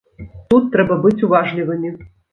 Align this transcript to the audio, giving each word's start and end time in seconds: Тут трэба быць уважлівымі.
Тут 0.53 0.71
трэба 0.75 0.97
быць 1.03 1.21
уважлівымі. 1.29 1.93